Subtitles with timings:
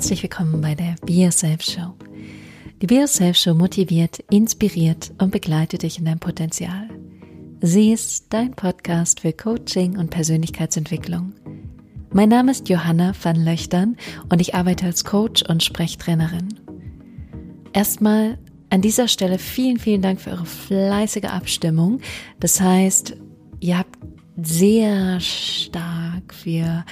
[0.00, 1.92] Herzlich willkommen bei der Be Yourself Show.
[2.80, 6.88] Die Be Yourself Show motiviert, inspiriert und begleitet dich in deinem Potenzial.
[7.60, 11.34] Sie ist dein Podcast für Coaching und Persönlichkeitsentwicklung.
[12.14, 13.98] Mein Name ist Johanna van Löchtern
[14.30, 16.48] und ich arbeite als Coach und Sprechtrainerin.
[17.74, 18.38] Erstmal
[18.70, 22.00] an dieser Stelle vielen, vielen Dank für eure fleißige Abstimmung.
[22.40, 23.18] Das heißt,
[23.60, 23.98] ihr habt
[24.38, 25.99] sehr stark
[26.32, 26.84] für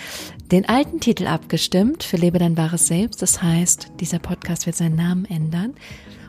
[0.51, 3.23] den alten Titel abgestimmt, für Lebe dein wahres Selbst.
[3.23, 5.75] Das heißt, dieser Podcast wird seinen Namen ändern.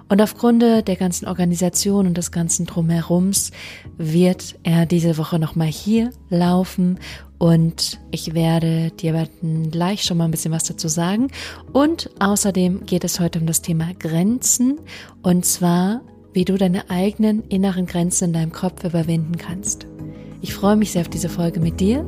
[0.09, 3.51] Und aufgrund der ganzen Organisation und des ganzen Drumherums
[3.97, 6.99] wird er diese Woche nochmal hier laufen
[7.37, 9.29] und ich werde dir
[9.71, 11.27] gleich schon mal ein bisschen was dazu sagen.
[11.71, 14.79] Und außerdem geht es heute um das Thema Grenzen
[15.21, 16.01] und zwar,
[16.33, 19.85] wie du deine eigenen inneren Grenzen in deinem Kopf überwinden kannst.
[20.41, 22.05] Ich freue mich sehr auf diese Folge mit dir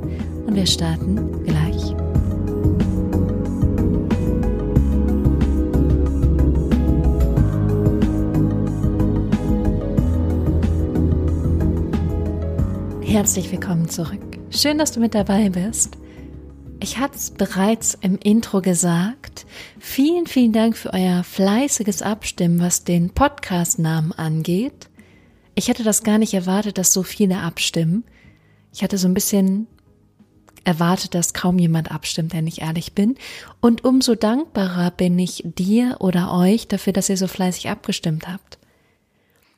[0.48, 1.96] und wir starten gleich.
[13.06, 14.22] Herzlich willkommen zurück.
[14.50, 15.98] Schön, dass du mit dabei bist.
[16.80, 19.46] Ich hatte es bereits im Intro gesagt.
[19.78, 24.90] Vielen, vielen Dank für euer fleißiges Abstimmen, was den Podcast-Namen angeht.
[25.54, 28.06] Ich hätte das gar nicht erwartet, dass so viele abstimmen.
[28.74, 29.68] Ich hatte so ein bisschen
[30.64, 33.16] erwartet, dass kaum jemand abstimmt, wenn ich ehrlich bin.
[33.60, 38.60] Und umso dankbarer bin ich dir oder euch dafür, dass ihr so fleißig abgestimmt habt.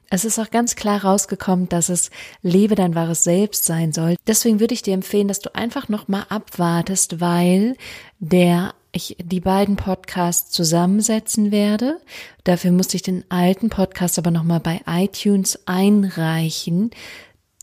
[0.10, 2.12] Es ist auch ganz klar rausgekommen, dass es
[2.44, 4.16] lebe dein wahres Selbst sein soll.
[4.28, 7.76] Deswegen würde ich dir empfehlen, dass du einfach noch mal abwartest, weil
[8.20, 12.00] der ich die beiden Podcasts zusammensetzen werde.
[12.44, 16.92] Dafür musste ich den alten Podcast aber noch mal bei iTunes einreichen.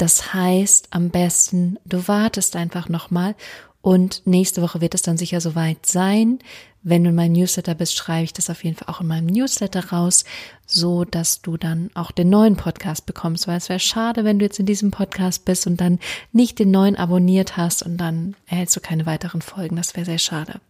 [0.00, 3.34] Das heißt, am besten, du wartest einfach nochmal
[3.82, 6.38] und nächste Woche wird es dann sicher soweit sein.
[6.82, 9.26] Wenn du in meinem Newsletter bist, schreibe ich das auf jeden Fall auch in meinem
[9.26, 10.24] Newsletter raus,
[10.64, 14.46] so dass du dann auch den neuen Podcast bekommst, weil es wäre schade, wenn du
[14.46, 15.98] jetzt in diesem Podcast bist und dann
[16.32, 19.76] nicht den neuen abonniert hast und dann erhältst du keine weiteren Folgen.
[19.76, 20.62] Das wäre sehr schade.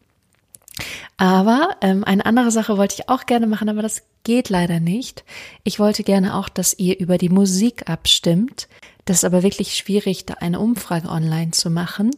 [1.19, 5.25] Aber ähm, eine andere Sache wollte ich auch gerne machen, aber das geht leider nicht.
[5.63, 8.67] Ich wollte gerne auch, dass ihr über die Musik abstimmt.
[9.05, 12.11] Das ist aber wirklich schwierig, da eine Umfrage online zu machen.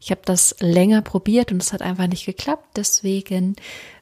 [0.00, 2.76] Ich habe das länger probiert und es hat einfach nicht geklappt.
[2.76, 3.56] Deswegen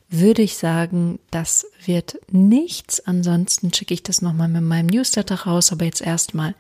[0.08, 3.00] würde ich sagen, das wird nichts.
[3.00, 5.72] Ansonsten schicke ich das nochmal mit meinem Newsletter raus.
[5.72, 6.54] Aber jetzt erstmal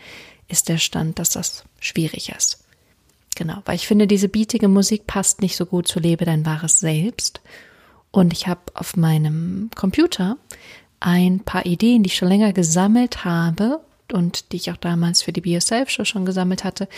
[0.48, 2.62] ist der Stand, dass das schwierig ist.
[3.36, 6.80] Genau, weil ich finde, diese bietige Musik passt nicht so gut zu Lebe dein wahres
[6.80, 7.40] Selbst.
[8.10, 10.36] Und ich habe auf meinem Computer
[10.98, 13.80] ein paar Ideen, die ich schon länger gesammelt habe
[14.12, 16.88] und die ich auch damals für die Be Yourself Show schon gesammelt hatte.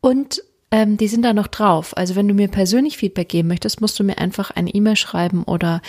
[0.00, 1.96] Und ähm, die sind da noch drauf.
[1.96, 5.44] Also wenn du mir persönlich Feedback geben möchtest, musst du mir einfach eine E-Mail schreiben
[5.44, 5.82] oder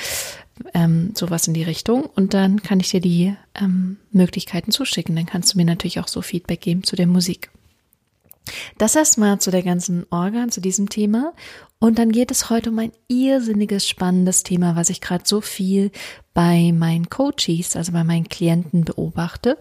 [0.74, 5.16] ähm, sowas in die Richtung und dann kann ich dir die ähm, Möglichkeiten zuschicken.
[5.16, 7.50] Dann kannst du mir natürlich auch so Feedback geben zu der Musik.
[8.78, 11.34] Das erstmal zu der ganzen Organ, zu diesem Thema.
[11.80, 15.92] Und dann geht es heute um ein irrsinniges, spannendes Thema, was ich gerade so viel
[16.34, 19.58] bei meinen Coaches, also bei meinen Klienten beobachte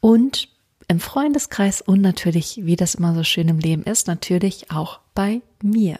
[0.00, 0.48] und
[0.88, 5.42] im Freundeskreis und natürlich, wie das immer so schön im Leben ist, natürlich auch bei
[5.62, 5.98] mir.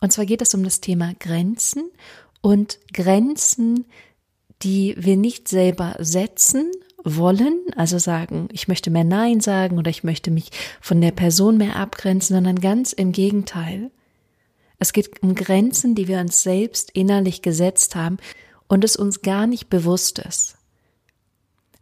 [0.00, 1.90] Und zwar geht es um das Thema Grenzen
[2.40, 3.84] und Grenzen,
[4.62, 6.70] die wir nicht selber setzen
[7.04, 10.50] wollen, also sagen, ich möchte mehr Nein sagen oder ich möchte mich
[10.80, 13.90] von der Person mehr abgrenzen, sondern ganz im Gegenteil.
[14.78, 18.18] Es geht um Grenzen, die wir uns selbst innerlich gesetzt haben
[18.68, 20.56] und es uns gar nicht bewusst ist.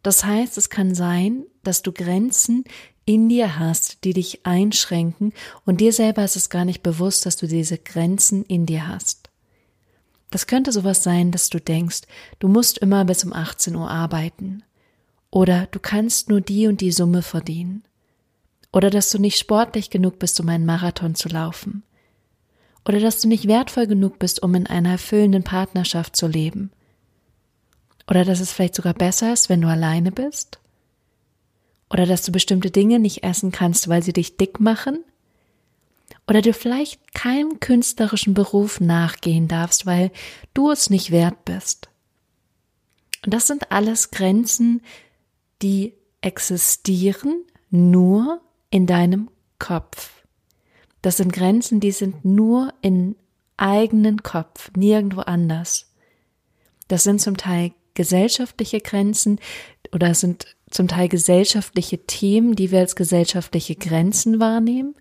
[0.02, 2.64] Das heißt, es kann sein, dass du Grenzen
[3.04, 5.32] in dir hast, die dich einschränken
[5.66, 9.30] und dir selber ist es gar nicht bewusst, dass du diese Grenzen in dir hast.
[10.30, 12.02] Das könnte sowas sein, dass du denkst,
[12.38, 14.62] du musst immer bis um 18 Uhr arbeiten.
[15.30, 17.84] Oder du kannst nur die und die Summe verdienen.
[18.72, 21.82] Oder dass du nicht sportlich genug bist, um einen Marathon zu laufen.
[22.86, 26.70] Oder dass du nicht wertvoll genug bist, um in einer erfüllenden Partnerschaft zu leben.
[28.10, 30.58] Oder dass es vielleicht sogar besser ist, wenn du alleine bist?
[31.88, 35.04] Oder dass du bestimmte Dinge nicht essen kannst, weil sie dich dick machen?
[36.26, 40.10] Oder du vielleicht keinem künstlerischen Beruf nachgehen darfst, weil
[40.54, 41.88] du es nicht wert bist?
[43.24, 44.82] Und das sind alles Grenzen,
[45.62, 48.40] die existieren nur
[48.70, 49.30] in deinem
[49.60, 50.24] Kopf.
[51.00, 53.14] Das sind Grenzen, die sind nur in
[53.56, 55.92] eigenen Kopf, nirgendwo anders.
[56.88, 59.38] Das sind zum Teil gesellschaftliche Grenzen
[59.92, 64.94] oder sind zum Teil gesellschaftliche Themen, die wir als gesellschaftliche Grenzen wahrnehmen.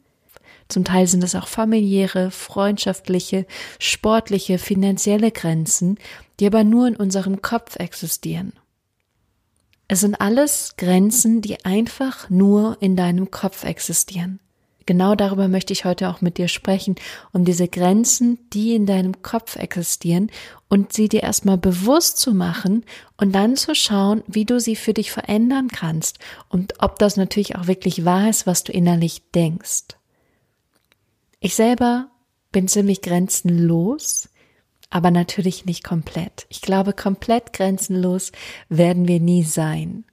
[0.68, 3.46] Zum Teil sind es auch familiäre, freundschaftliche,
[3.80, 5.98] sportliche, finanzielle Grenzen,
[6.42, 8.52] die aber nur in unserem Kopf existieren.
[9.88, 14.42] Es sind alles Grenzen, die einfach nur in deinem Kopf existieren.
[14.90, 16.96] Genau darüber möchte ich heute auch mit dir sprechen,
[17.32, 20.32] um diese Grenzen, die in deinem Kopf existieren
[20.68, 22.84] und sie dir erstmal bewusst zu machen
[23.16, 27.56] und dann zu schauen, wie du sie für dich verändern kannst und ob das natürlich
[27.56, 29.90] auch wirklich wahr ist, was du innerlich denkst.
[31.40, 32.10] Ich selber
[32.52, 34.30] bin ziemlich grenzenlos
[34.90, 36.48] aber natürlich nicht komplett.
[36.50, 38.32] Ich glaube, komplett grenzenlos
[38.70, 40.04] werden wir nie sein.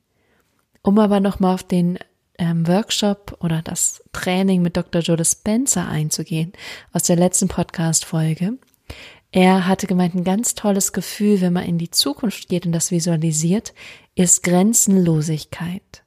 [0.82, 1.98] Um aber nochmal auf den
[2.38, 5.00] ähm, Workshop oder das Training mit Dr.
[5.02, 6.52] Joe Spencer einzugehen
[6.92, 8.58] aus der letzten Podcast-Folge.
[9.32, 12.90] Er hatte gemeint, ein ganz tolles Gefühl, wenn man in die Zukunft geht und das
[12.90, 13.74] visualisiert,
[14.14, 16.02] ist Grenzenlosigkeit.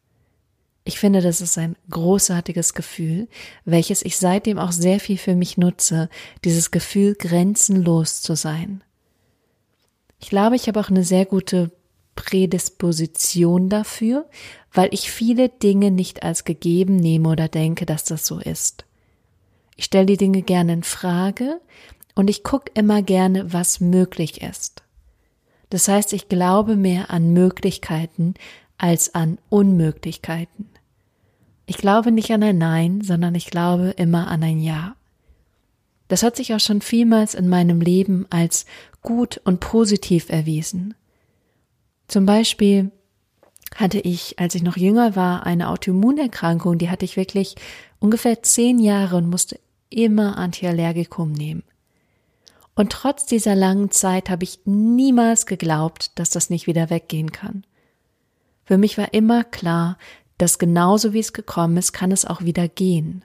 [0.83, 3.27] Ich finde, das ist ein großartiges Gefühl,
[3.65, 6.09] welches ich seitdem auch sehr viel für mich nutze,
[6.43, 8.83] dieses Gefühl, grenzenlos zu sein.
[10.19, 11.71] Ich glaube, ich habe auch eine sehr gute
[12.15, 14.25] Prädisposition dafür,
[14.73, 18.85] weil ich viele Dinge nicht als gegeben nehme oder denke, dass das so ist.
[19.75, 21.61] Ich stelle die Dinge gerne in Frage
[22.15, 24.83] und ich gucke immer gerne, was möglich ist.
[25.69, 28.33] Das heißt, ich glaube mehr an Möglichkeiten
[28.77, 30.69] als an Unmöglichkeiten.
[31.65, 34.95] Ich glaube nicht an ein Nein, sondern ich glaube immer an ein Ja.
[36.07, 38.65] Das hat sich auch schon vielmals in meinem Leben als
[39.01, 40.95] gut und positiv erwiesen.
[42.09, 42.91] Zum Beispiel
[43.75, 47.55] hatte ich, als ich noch jünger war, eine Autoimmunerkrankung, die hatte ich wirklich
[47.99, 49.59] ungefähr zehn Jahre und musste
[49.89, 51.63] immer Antiallergikum nehmen.
[52.75, 57.63] Und trotz dieser langen Zeit habe ich niemals geglaubt, dass das nicht wieder weggehen kann.
[58.65, 59.97] Für mich war immer klar,
[60.37, 63.23] dass genauso wie es gekommen ist, kann es auch wieder gehen.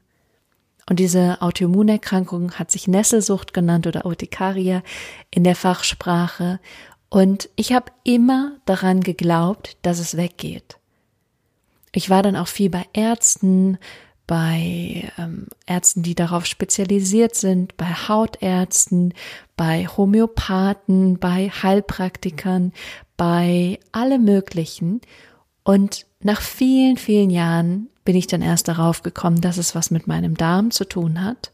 [0.91, 4.83] Und diese Autoimmunerkrankung hat sich Nesselsucht genannt oder Urtikaria
[5.31, 6.61] in der Fachsprache.
[7.15, 10.79] Und ich habe immer daran geglaubt, dass es weggeht.
[11.93, 13.79] Ich war dann auch viel bei Ärzten,
[14.27, 19.15] bei ähm, Ärzten, die darauf spezialisiert sind, bei Hautärzten,
[19.57, 22.73] bei Homöopathen, bei Heilpraktikern,
[23.17, 25.01] bei alle möglichen.
[25.63, 30.09] Und nach vielen, vielen Jahren bin ich dann erst darauf gekommen, dass es was mit
[30.09, 31.53] meinem Darm zu tun hat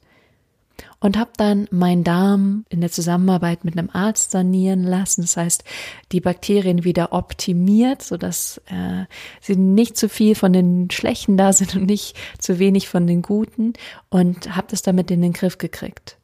[1.01, 5.23] und habe dann meinen Darm in der Zusammenarbeit mit einem Arzt sanieren lassen.
[5.23, 5.65] Das heißt,
[6.13, 9.07] die Bakterien wieder optimiert, so dass äh,
[9.41, 13.23] sie nicht zu viel von den schlechten da sind und nicht zu wenig von den
[13.23, 13.73] guten
[14.11, 16.19] und habe das damit in den Griff gekriegt.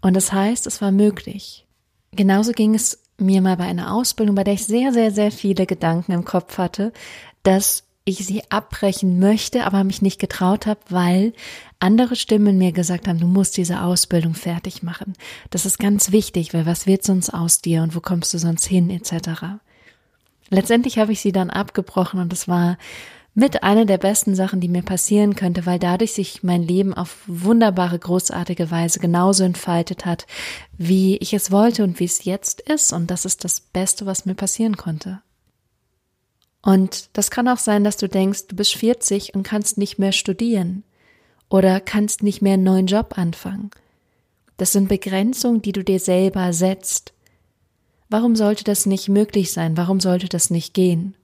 [0.00, 1.66] Und das heißt, es war möglich.
[2.12, 5.66] Genauso ging es mir mal bei einer Ausbildung, bei der ich sehr, sehr, sehr viele
[5.66, 6.92] Gedanken im Kopf hatte,
[7.42, 11.32] dass ich sie abbrechen möchte, aber mich nicht getraut habe, weil
[11.78, 15.14] andere Stimmen mir gesagt haben, du musst diese Ausbildung fertig machen.
[15.50, 18.66] Das ist ganz wichtig, weil was wird sonst aus dir und wo kommst du sonst
[18.66, 19.58] hin etc.
[20.48, 22.78] Letztendlich habe ich sie dann abgebrochen und es war
[23.34, 27.18] mit einer der besten Sachen, die mir passieren könnte, weil dadurch sich mein Leben auf
[27.26, 30.26] wunderbare, großartige Weise genauso entfaltet hat,
[30.78, 32.94] wie ich es wollte und wie es jetzt ist.
[32.94, 35.20] Und das ist das Beste, was mir passieren konnte.
[36.62, 40.12] Und das kann auch sein, dass du denkst, du bist 40 und kannst nicht mehr
[40.12, 40.82] studieren
[41.48, 43.70] oder kannst nicht mehr einen neuen Job anfangen.
[44.56, 47.12] Das sind Begrenzungen, die du dir selber setzt.
[48.08, 49.76] Warum sollte das nicht möglich sein?
[49.76, 51.14] Warum sollte das nicht gehen?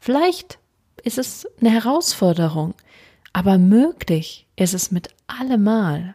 [0.00, 0.58] Vielleicht
[1.02, 2.74] ist es eine Herausforderung,
[3.32, 6.14] aber möglich ist es mit allemal.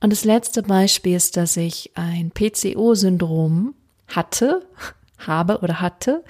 [0.00, 3.74] Und das letzte Beispiel ist, dass ich ein PCO-Syndrom
[4.08, 4.66] hatte,
[5.18, 6.24] habe oder hatte.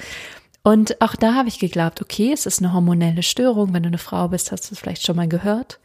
[0.63, 3.73] Und auch da habe ich geglaubt, okay, es ist eine hormonelle Störung.
[3.73, 5.81] Wenn du eine Frau bist, hast du es vielleicht schon mal gehört.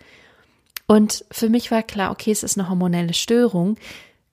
[0.86, 3.78] Und für mich war klar, okay, es ist eine hormonelle Störung.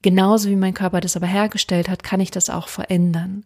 [0.02, 3.44] Genauso wie mein Körper das aber hergestellt hat, kann ich das auch verändern.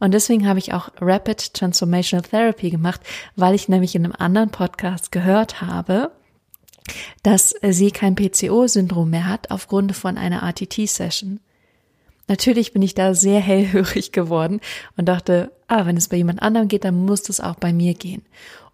[0.00, 3.00] Und deswegen habe ich auch Rapid Transformational Therapy gemacht,
[3.36, 6.10] weil ich nämlich in einem anderen Podcast gehört habe,
[7.22, 11.40] dass sie kein PCO-Syndrom mehr hat aufgrund von einer ATT-Session.
[12.28, 14.60] Natürlich bin ich da sehr hellhörig geworden
[14.96, 17.94] und dachte, ah, wenn es bei jemand anderem geht, dann muss es auch bei mir
[17.94, 18.22] gehen.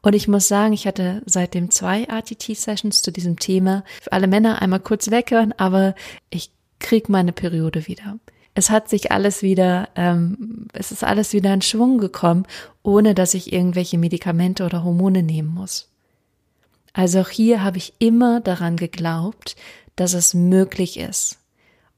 [0.01, 3.85] Und ich muss sagen, ich hatte seitdem zwei RTT-Sessions zu diesem Thema.
[4.01, 5.95] Für alle Männer einmal kurz weghören, aber
[6.29, 8.19] ich krieg meine Periode wieder.
[8.55, 12.47] Es hat sich alles wieder, ähm, es ist alles wieder in Schwung gekommen,
[12.83, 15.89] ohne dass ich irgendwelche Medikamente oder Hormone nehmen muss.
[16.93, 19.57] Also auch hier habe ich immer daran geglaubt,
[19.97, 21.39] dass es möglich ist.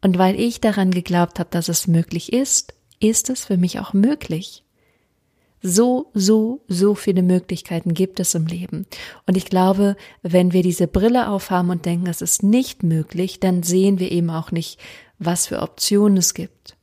[0.04, 3.94] Und weil ich daran geglaubt habe, dass es möglich ist, ist es für mich auch
[3.94, 4.62] möglich.
[5.62, 8.84] So, so, so viele Möglichkeiten gibt es im Leben.
[9.26, 13.62] Und ich glaube, wenn wir diese Brille aufhaben und denken, es ist nicht möglich, dann
[13.62, 14.78] sehen wir eben auch nicht,
[15.18, 16.76] was für Optionen es gibt.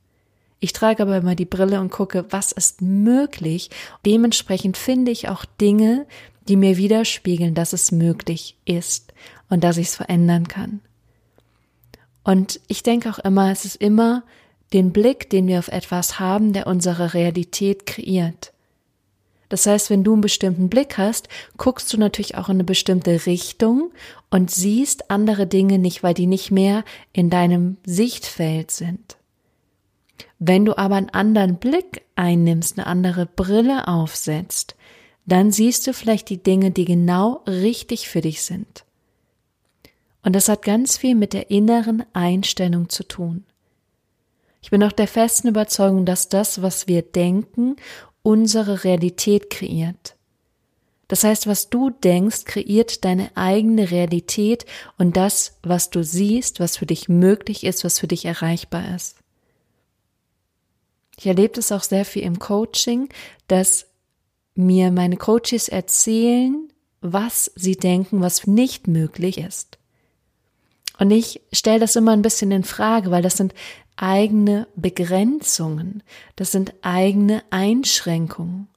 [0.60, 3.70] Ich trage aber immer die Brille und gucke, was ist möglich.
[4.04, 6.08] Dementsprechend finde ich auch Dinge,
[6.48, 9.14] die mir widerspiegeln, dass es möglich ist
[9.48, 10.82] und dass ich es verändern kann.
[12.24, 14.24] Und ich denke auch immer, es ist immer
[14.74, 18.54] den Blick, den wir auf etwas haben, der unsere Realität kreiert.
[19.50, 23.26] Das heißt, wenn du einen bestimmten Blick hast, guckst du natürlich auch in eine bestimmte
[23.26, 23.92] Richtung
[24.30, 29.18] und siehst andere Dinge nicht, weil die nicht mehr in deinem Sichtfeld sind.
[30.40, 34.76] Wenn du aber einen anderen Blick einnimmst, eine andere Brille aufsetzt,
[35.26, 38.86] dann siehst du vielleicht die Dinge, die genau richtig für dich sind.
[40.24, 43.46] Und das hat ganz viel mit der inneren Einstellung zu tun.
[44.62, 47.76] Ich bin auch der festen Überzeugung, dass das, was wir denken
[48.22, 50.16] unsere Realität kreiert.
[51.08, 54.66] Das heißt, was du denkst, kreiert deine eigene Realität
[54.98, 59.18] und das, was du siehst, was für dich möglich ist, was für dich erreichbar ist.
[61.18, 63.10] Ich erlebe es auch sehr viel im Coaching,
[63.48, 63.88] dass
[64.56, 69.80] mir meine Coaches erzählen, was sie denken, was nicht möglich ist.
[71.02, 73.56] Und ich stelle das immer ein bisschen in Frage, weil das sind
[73.96, 76.04] eigene Begrenzungen,
[76.36, 78.68] das sind eigene Einschränkungen.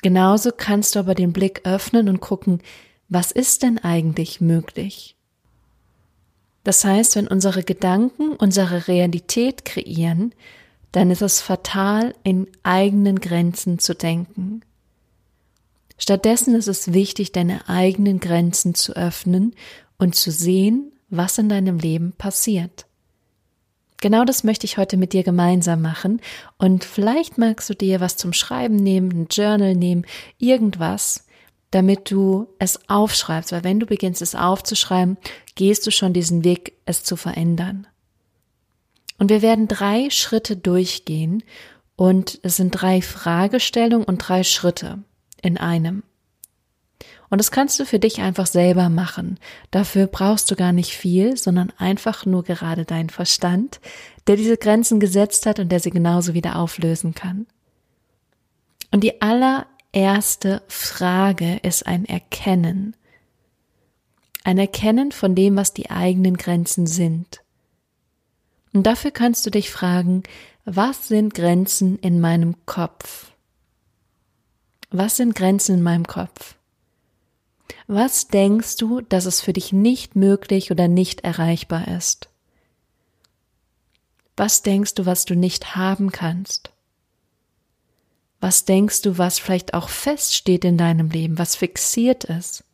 [0.00, 2.62] Genauso kannst du aber den Blick öffnen und gucken,
[3.08, 5.16] was ist denn eigentlich möglich?
[6.62, 10.36] Das heißt, wenn unsere Gedanken unsere Realität kreieren,
[10.92, 14.60] dann ist es fatal, in eigenen Grenzen zu denken.
[15.98, 19.56] Stattdessen ist es wichtig, deine eigenen Grenzen zu öffnen
[19.98, 22.86] und zu sehen, was in deinem Leben passiert.
[24.00, 26.20] Genau das möchte ich heute mit dir gemeinsam machen.
[26.58, 30.04] Und vielleicht magst du dir was zum Schreiben nehmen, ein Journal nehmen,
[30.38, 31.26] irgendwas,
[31.70, 33.52] damit du es aufschreibst.
[33.52, 35.16] Weil wenn du beginnst, es aufzuschreiben,
[35.54, 37.86] gehst du schon diesen Weg, es zu verändern.
[39.18, 41.42] Und wir werden drei Schritte durchgehen.
[41.96, 44.98] Und es sind drei Fragestellungen und drei Schritte
[45.40, 46.02] in einem.
[47.30, 49.38] Und das kannst du für dich einfach selber machen.
[49.70, 53.80] Dafür brauchst du gar nicht viel, sondern einfach nur gerade deinen Verstand,
[54.26, 57.46] der diese Grenzen gesetzt hat und der sie genauso wieder auflösen kann.
[58.90, 62.94] Und die allererste Frage ist ein Erkennen.
[64.44, 67.42] Ein Erkennen von dem, was die eigenen Grenzen sind.
[68.72, 70.22] Und dafür kannst du dich fragen,
[70.64, 73.32] was sind Grenzen in meinem Kopf?
[74.90, 76.56] Was sind Grenzen in meinem Kopf?
[77.86, 82.28] Was denkst du, dass es für dich nicht möglich oder nicht erreichbar ist?
[84.36, 86.72] Was denkst du, was du nicht haben kannst?
[88.40, 92.64] Was denkst du, was vielleicht auch feststeht in deinem Leben, was fixiert ist?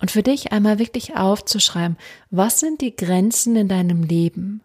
[0.00, 1.98] Und für dich einmal wirklich aufzuschreiben,
[2.30, 4.62] was sind die Grenzen in deinem Leben?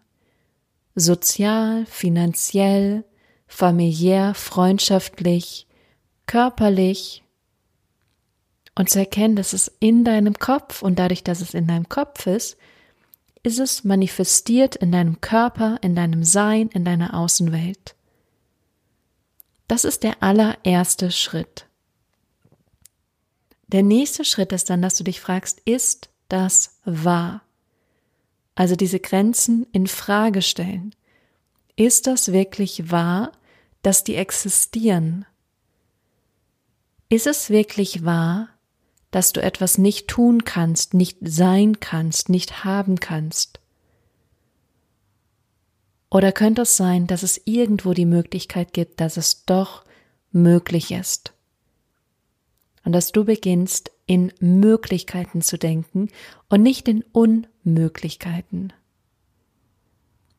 [0.94, 3.04] Sozial, finanziell,
[3.46, 5.66] familiär, freundschaftlich,
[6.26, 7.22] körperlich,
[8.76, 12.26] und zu erkennen, dass es in deinem Kopf und dadurch, dass es in deinem Kopf
[12.26, 12.56] ist,
[13.42, 17.94] ist es manifestiert in deinem Körper, in deinem Sein, in deiner Außenwelt.
[19.66, 21.66] Das ist der allererste Schritt.
[23.68, 27.42] Der nächste Schritt ist dann, dass du dich fragst, ist das wahr?
[28.54, 30.94] Also diese Grenzen in Frage stellen.
[31.76, 33.32] Ist das wirklich wahr,
[33.82, 35.24] dass die existieren?
[37.08, 38.48] Ist es wirklich wahr,
[39.16, 43.60] dass du etwas nicht tun kannst, nicht sein kannst, nicht haben kannst?
[46.10, 49.86] Oder könnte es sein, dass es irgendwo die Möglichkeit gibt, dass es doch
[50.32, 51.32] möglich ist?
[52.84, 56.10] Und dass du beginnst, in Möglichkeiten zu denken
[56.50, 58.74] und nicht in Unmöglichkeiten.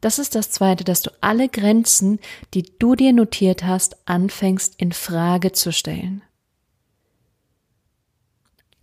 [0.01, 2.19] Das ist das Zweite, dass du alle Grenzen,
[2.53, 6.21] die du dir notiert hast, anfängst in Frage zu stellen.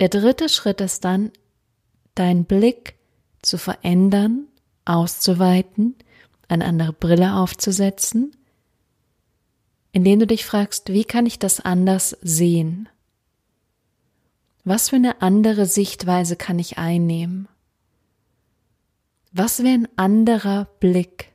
[0.01, 1.31] Der dritte Schritt ist dann,
[2.15, 2.97] deinen Blick
[3.43, 4.47] zu verändern,
[4.85, 5.97] auszuweiten,
[6.49, 8.37] eine andere Brille aufzusetzen,
[9.93, 12.89] indem du dich fragst, wie kann ich das anders sehen?
[14.65, 17.49] Was für eine andere Sichtweise kann ich einnehmen?
[19.31, 21.34] Was wäre ein anderer Blick?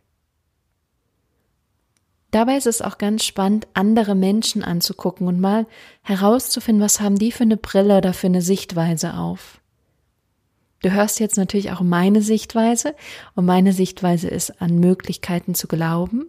[2.32, 5.66] Dabei ist es auch ganz spannend, andere Menschen anzugucken und mal
[6.04, 9.60] herauszufinden, was haben die für eine Brille oder für eine Sichtweise auf.
[10.82, 12.96] Du hörst jetzt natürlich auch meine Sichtweise
[13.36, 16.28] und meine Sichtweise ist an Möglichkeiten zu glauben.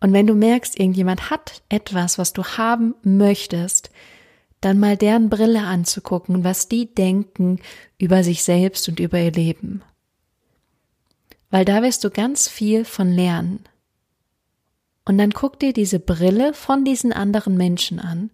[0.00, 3.90] Und wenn du merkst, irgendjemand hat etwas, was du haben möchtest,
[4.60, 7.60] dann mal deren Brille anzugucken, was die denken
[7.98, 9.82] über sich selbst und über ihr Leben.
[11.50, 13.64] Weil da wirst du ganz viel von lernen.
[15.04, 18.30] Und dann guck dir diese Brille von diesen anderen Menschen an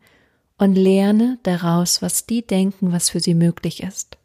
[0.59, 4.19] und lerne daraus, was die denken, was für sie möglich ist.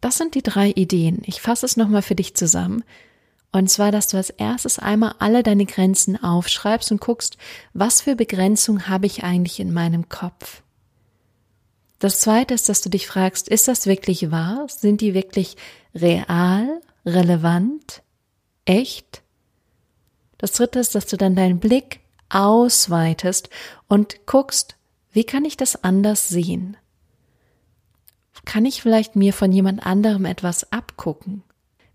[0.00, 1.22] Das sind die drei Ideen.
[1.26, 2.82] Ich fasse es nochmal für dich zusammen.
[3.52, 7.36] Und zwar, dass du als erstes einmal alle deine Grenzen aufschreibst und guckst,
[7.74, 10.62] was für Begrenzung habe ich eigentlich in meinem Kopf.
[11.98, 14.66] Das zweite ist, dass du dich fragst, ist das wirklich wahr?
[14.68, 15.56] Sind die wirklich
[15.94, 18.02] real, relevant,
[18.64, 19.21] echt?
[20.42, 23.48] Das dritte ist, dass du dann deinen Blick ausweitest
[23.86, 24.74] und guckst,
[25.12, 26.76] wie kann ich das anders sehen?
[28.44, 31.44] Kann ich vielleicht mir von jemand anderem etwas abgucken?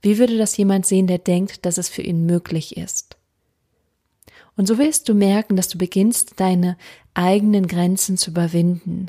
[0.01, 3.17] Wie würde das jemand sehen, der denkt, dass es für ihn möglich ist?
[4.55, 6.77] Und so wirst du merken, dass du beginnst, deine
[7.15, 9.07] eigenen Grenzen zu überwinden.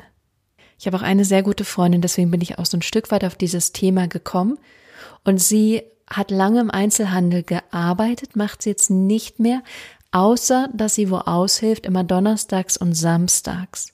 [0.77, 3.23] Ich habe auch eine sehr gute Freundin, deswegen bin ich auch so ein Stück weit
[3.23, 4.59] auf dieses Thema gekommen.
[5.23, 9.61] Und sie hat lange im Einzelhandel gearbeitet, macht sie jetzt nicht mehr,
[10.11, 13.93] außer dass sie wo aushilft, immer donnerstags und samstags.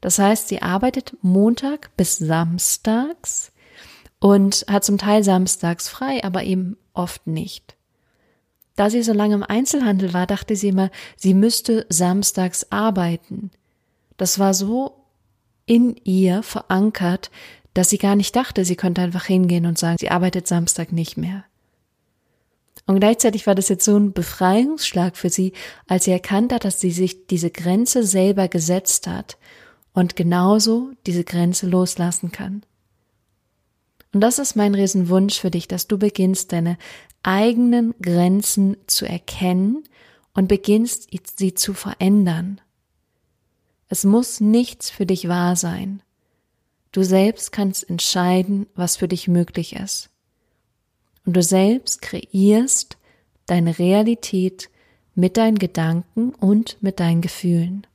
[0.00, 3.52] Das heißt, sie arbeitet Montag bis samstags
[4.18, 7.76] und hat zum Teil samstags frei, aber eben oft nicht.
[8.76, 13.50] Da sie so lange im Einzelhandel war, dachte sie immer, sie müsste samstags arbeiten.
[14.16, 15.04] Das war so
[15.66, 17.30] in ihr verankert,
[17.74, 21.16] dass sie gar nicht dachte, sie könnte einfach hingehen und sagen, sie arbeitet Samstag nicht
[21.16, 21.44] mehr.
[22.86, 25.52] Und gleichzeitig war das jetzt so ein Befreiungsschlag für sie,
[25.86, 29.38] als sie erkannt hat, dass sie sich diese Grenze selber gesetzt hat
[29.94, 32.62] und genauso diese Grenze loslassen kann.
[34.12, 36.76] Und das ist mein Riesenwunsch für dich, dass du beginnst, deine
[37.22, 39.84] eigenen Grenzen zu erkennen
[40.34, 42.60] und beginnst, sie zu verändern.
[43.88, 46.02] Es muss nichts für dich wahr sein.
[46.92, 50.10] Du selbst kannst entscheiden, was für dich möglich ist.
[51.24, 52.98] Und du selbst kreierst
[53.46, 54.68] deine Realität
[55.14, 57.86] mit deinen Gedanken und mit deinen Gefühlen.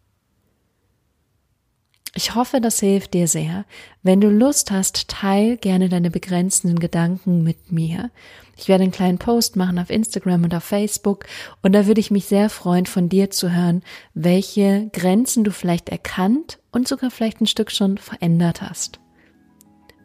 [2.15, 3.65] Ich hoffe, das hilft dir sehr.
[4.01, 8.11] Wenn du Lust hast, teil gerne deine begrenzenden Gedanken mit mir.
[8.55, 11.25] Ich werde einen kleinen Post machen auf Instagram und auf Facebook
[11.61, 15.89] und da würde ich mich sehr freuen, von dir zu hören, welche Grenzen du vielleicht
[15.89, 18.99] erkannt und sogar vielleicht ein Stück schon verändert hast.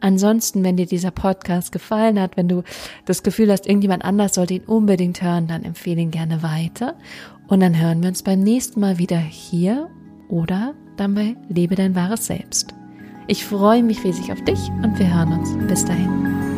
[0.03, 2.63] Ansonsten, wenn dir dieser Podcast gefallen hat, wenn du
[3.05, 6.95] das Gefühl hast, irgendjemand anders sollte ihn unbedingt hören, dann empfehle ihn gerne weiter.
[7.47, 9.89] Und dann hören wir uns beim nächsten Mal wieder hier
[10.27, 12.73] oder dann bei Lebe dein wahres Selbst.
[13.27, 15.55] Ich freue mich riesig auf dich und wir hören uns.
[15.67, 16.52] Bis dahin.